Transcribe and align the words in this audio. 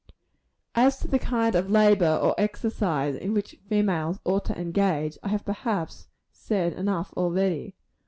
As 0.73 0.97
to 1.01 1.07
the 1.07 1.19
kind 1.19 1.53
of 1.53 1.69
labor 1.69 2.15
or 2.19 2.33
exercise 2.39 3.15
in 3.15 3.35
which 3.35 3.59
females 3.69 4.19
ought 4.25 4.45
to 4.45 4.59
engage, 4.59 5.19
I 5.21 5.27
have 5.27 5.45
perhaps 5.45 6.07
said 6.31 6.73
enough 6.73 7.13
already. 7.15 7.75